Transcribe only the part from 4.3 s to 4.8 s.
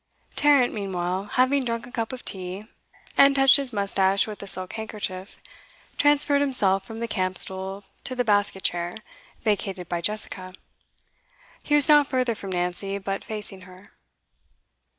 a silk